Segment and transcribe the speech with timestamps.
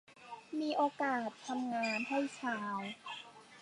[0.59, 2.77] มีโอกาสทำงานให้ชาว